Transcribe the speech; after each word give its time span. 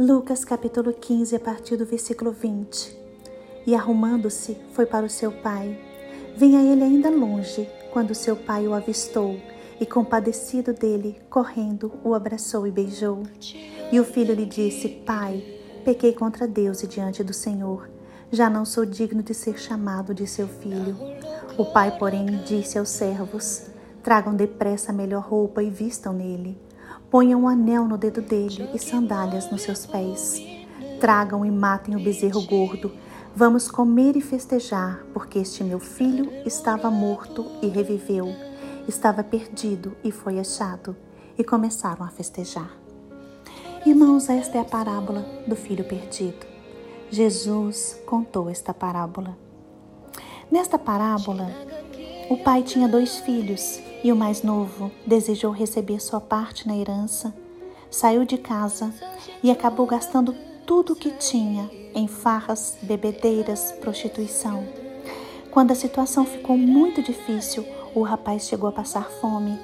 Lucas 0.00 0.44
capítulo 0.44 0.92
15, 0.92 1.34
a 1.34 1.40
partir 1.40 1.76
do 1.76 1.84
versículo 1.84 2.30
20. 2.30 2.96
E 3.66 3.74
arrumando-se, 3.74 4.56
foi 4.72 4.86
para 4.86 5.04
o 5.04 5.10
seu 5.10 5.32
pai. 5.32 5.76
Vinha 6.36 6.62
ele 6.62 6.84
ainda 6.84 7.10
longe, 7.10 7.68
quando 7.92 8.14
seu 8.14 8.36
pai 8.36 8.68
o 8.68 8.74
avistou, 8.74 9.36
e 9.80 9.84
compadecido 9.84 10.72
dele, 10.72 11.20
correndo, 11.28 11.90
o 12.04 12.14
abraçou 12.14 12.64
e 12.64 12.70
beijou. 12.70 13.24
E 13.90 13.98
o 13.98 14.04
filho 14.04 14.32
lhe 14.32 14.46
disse: 14.46 14.88
Pai, 14.88 15.42
pequei 15.84 16.12
contra 16.12 16.46
Deus 16.46 16.84
e 16.84 16.86
diante 16.86 17.24
do 17.24 17.32
Senhor. 17.32 17.90
Já 18.30 18.48
não 18.48 18.64
sou 18.64 18.86
digno 18.86 19.20
de 19.20 19.34
ser 19.34 19.58
chamado 19.58 20.14
de 20.14 20.28
seu 20.28 20.46
filho. 20.46 20.96
O 21.58 21.64
pai, 21.64 21.98
porém, 21.98 22.24
disse 22.46 22.78
aos 22.78 22.88
servos: 22.88 23.66
Tragam 24.00 24.36
depressa 24.36 24.92
a 24.92 24.94
melhor 24.94 25.24
roupa 25.24 25.60
e 25.60 25.68
vistam 25.68 26.12
nele 26.12 26.56
Ponham 27.10 27.44
um 27.44 27.48
anel 27.48 27.86
no 27.86 27.96
dedo 27.96 28.20
dele 28.20 28.68
e 28.74 28.78
sandálias 28.78 29.50
nos 29.50 29.62
seus 29.62 29.86
pés. 29.86 30.42
Tragam 31.00 31.42
e 31.42 31.50
matem 31.50 31.96
o 31.96 32.00
bezerro 32.00 32.42
gordo. 32.42 32.92
Vamos 33.34 33.70
comer 33.70 34.14
e 34.14 34.20
festejar, 34.20 35.02
porque 35.14 35.38
este 35.38 35.64
meu 35.64 35.80
filho 35.80 36.30
estava 36.44 36.90
morto 36.90 37.46
e 37.62 37.68
reviveu, 37.68 38.34
estava 38.86 39.24
perdido 39.24 39.96
e 40.04 40.12
foi 40.12 40.38
achado. 40.38 40.94
E 41.38 41.42
começaram 41.42 42.04
a 42.04 42.08
festejar. 42.08 42.76
Irmãos, 43.86 44.28
esta 44.28 44.58
é 44.58 44.60
a 44.60 44.64
parábola 44.64 45.24
do 45.46 45.56
filho 45.56 45.84
perdido. 45.84 46.46
Jesus 47.10 47.98
contou 48.04 48.50
esta 48.50 48.74
parábola. 48.74 49.34
Nesta 50.50 50.78
parábola, 50.78 51.48
o 52.28 52.36
pai 52.36 52.62
tinha 52.62 52.86
dois 52.86 53.18
filhos 53.20 53.80
e 54.02 54.12
o 54.12 54.16
mais 54.16 54.42
novo 54.42 54.90
desejou 55.06 55.50
receber 55.50 56.00
sua 56.00 56.20
parte 56.20 56.66
na 56.66 56.76
herança. 56.76 57.34
Saiu 57.90 58.24
de 58.24 58.38
casa 58.38 58.92
e 59.42 59.50
acabou 59.50 59.86
gastando 59.86 60.34
tudo 60.66 60.92
o 60.92 60.96
que 60.96 61.10
tinha 61.10 61.70
em 61.94 62.06
farras, 62.06 62.76
bebedeiras, 62.82 63.72
prostituição. 63.80 64.66
Quando 65.50 65.72
a 65.72 65.74
situação 65.74 66.24
ficou 66.24 66.56
muito 66.56 67.02
difícil, 67.02 67.64
o 67.94 68.02
rapaz 68.02 68.46
chegou 68.46 68.68
a 68.68 68.72
passar 68.72 69.10
fome. 69.10 69.58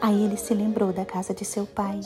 Aí 0.00 0.24
ele 0.24 0.36
se 0.36 0.52
lembrou 0.52 0.92
da 0.92 1.04
casa 1.04 1.32
de 1.32 1.44
seu 1.44 1.66
pai. 1.66 2.00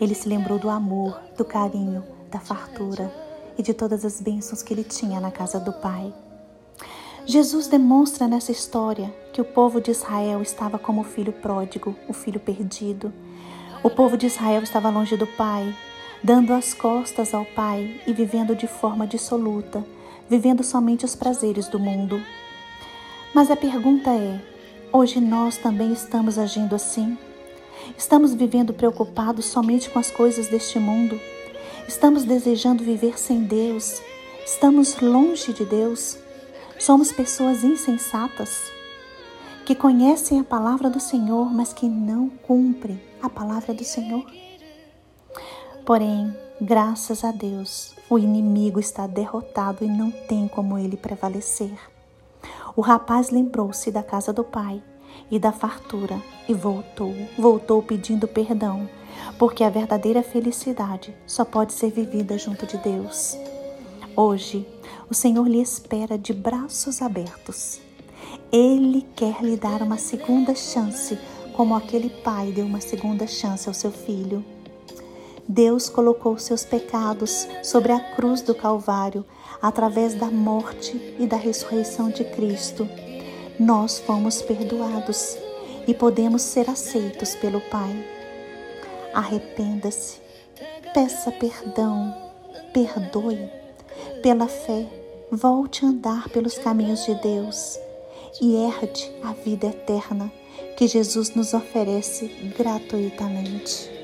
Ele 0.00 0.14
se 0.14 0.28
lembrou 0.28 0.58
do 0.58 0.68
amor, 0.68 1.20
do 1.36 1.44
carinho, 1.44 2.04
da 2.30 2.40
fartura 2.40 3.12
e 3.56 3.62
de 3.62 3.72
todas 3.72 4.04
as 4.04 4.20
bênçãos 4.20 4.62
que 4.62 4.74
ele 4.74 4.84
tinha 4.84 5.20
na 5.20 5.30
casa 5.30 5.60
do 5.60 5.72
pai. 5.72 6.12
Jesus 7.28 7.66
demonstra 7.66 8.28
nessa 8.28 8.52
história 8.52 9.12
que 9.32 9.40
o 9.40 9.44
povo 9.44 9.80
de 9.80 9.90
Israel 9.90 10.40
estava 10.40 10.78
como 10.78 11.00
o 11.00 11.04
filho 11.04 11.32
pródigo, 11.32 11.96
o 12.06 12.12
filho 12.12 12.38
perdido. 12.38 13.12
O 13.82 13.90
povo 13.90 14.16
de 14.16 14.26
Israel 14.26 14.62
estava 14.62 14.90
longe 14.90 15.16
do 15.16 15.26
Pai, 15.26 15.74
dando 16.22 16.52
as 16.52 16.72
costas 16.72 17.34
ao 17.34 17.44
Pai 17.44 18.00
e 18.06 18.12
vivendo 18.12 18.54
de 18.54 18.68
forma 18.68 19.08
dissoluta, 19.08 19.84
vivendo 20.30 20.62
somente 20.62 21.04
os 21.04 21.16
prazeres 21.16 21.66
do 21.66 21.80
mundo. 21.80 22.22
Mas 23.34 23.50
a 23.50 23.56
pergunta 23.56 24.10
é: 24.10 24.40
hoje 24.92 25.20
nós 25.20 25.56
também 25.56 25.92
estamos 25.92 26.38
agindo 26.38 26.76
assim? 26.76 27.18
Estamos 27.98 28.34
vivendo 28.34 28.72
preocupados 28.72 29.46
somente 29.46 29.90
com 29.90 29.98
as 29.98 30.12
coisas 30.12 30.46
deste 30.46 30.78
mundo? 30.78 31.20
Estamos 31.88 32.22
desejando 32.22 32.84
viver 32.84 33.18
sem 33.18 33.42
Deus? 33.42 34.00
Estamos 34.44 35.00
longe 35.00 35.52
de 35.52 35.64
Deus? 35.64 36.24
Somos 36.78 37.10
pessoas 37.10 37.64
insensatas 37.64 38.70
que 39.64 39.74
conhecem 39.74 40.38
a 40.38 40.44
palavra 40.44 40.90
do 40.90 41.00
Senhor, 41.00 41.52
mas 41.52 41.72
que 41.72 41.88
não 41.88 42.28
cumprem 42.28 43.00
a 43.20 43.28
palavra 43.28 43.74
do 43.74 43.82
Senhor. 43.82 44.24
Porém, 45.84 46.36
graças 46.60 47.24
a 47.24 47.32
Deus, 47.32 47.94
o 48.08 48.18
inimigo 48.18 48.78
está 48.78 49.06
derrotado 49.06 49.84
e 49.84 49.88
não 49.88 50.10
tem 50.10 50.46
como 50.46 50.78
ele 50.78 50.96
prevalecer. 50.96 51.76
O 52.76 52.82
rapaz 52.82 53.30
lembrou-se 53.30 53.90
da 53.90 54.02
casa 54.02 54.32
do 54.32 54.44
pai 54.44 54.82
e 55.30 55.38
da 55.38 55.50
fartura 55.50 56.20
e 56.46 56.52
voltou, 56.52 57.14
voltou 57.38 57.82
pedindo 57.82 58.28
perdão, 58.28 58.88
porque 59.38 59.64
a 59.64 59.70
verdadeira 59.70 60.22
felicidade 60.22 61.16
só 61.26 61.44
pode 61.44 61.72
ser 61.72 61.90
vivida 61.90 62.36
junto 62.36 62.66
de 62.66 62.76
Deus. 62.78 63.36
Hoje, 64.18 64.66
o 65.10 65.14
Senhor 65.14 65.46
lhe 65.46 65.60
espera 65.60 66.16
de 66.16 66.32
braços 66.32 67.02
abertos. 67.02 67.82
Ele 68.50 69.06
quer 69.14 69.42
lhe 69.42 69.58
dar 69.58 69.82
uma 69.82 69.98
segunda 69.98 70.54
chance, 70.54 71.18
como 71.52 71.74
aquele 71.74 72.08
pai 72.08 72.50
deu 72.50 72.64
uma 72.64 72.80
segunda 72.80 73.26
chance 73.26 73.68
ao 73.68 73.74
seu 73.74 73.92
filho. 73.92 74.42
Deus 75.46 75.90
colocou 75.90 76.38
seus 76.38 76.64
pecados 76.64 77.46
sobre 77.62 77.92
a 77.92 78.00
cruz 78.14 78.40
do 78.40 78.54
Calvário 78.54 79.22
através 79.60 80.14
da 80.14 80.30
morte 80.30 80.96
e 81.20 81.26
da 81.26 81.36
ressurreição 81.36 82.08
de 82.08 82.24
Cristo. 82.24 82.88
Nós 83.60 83.98
fomos 83.98 84.40
perdoados 84.40 85.36
e 85.86 85.92
podemos 85.92 86.40
ser 86.40 86.70
aceitos 86.70 87.34
pelo 87.34 87.60
Pai. 87.60 88.02
Arrependa-se, 89.12 90.20
peça 90.94 91.30
perdão, 91.30 92.14
perdoe 92.72 93.65
pela 94.22 94.48
fé, 94.48 94.86
volte 95.30 95.84
a 95.84 95.88
andar 95.88 96.28
pelos 96.28 96.58
caminhos 96.58 97.04
de 97.06 97.14
Deus 97.16 97.78
e 98.40 98.56
herde 98.56 99.10
a 99.22 99.32
vida 99.32 99.68
eterna 99.68 100.30
que 100.76 100.86
Jesus 100.86 101.34
nos 101.34 101.54
oferece 101.54 102.30
gratuitamente. 102.56 103.95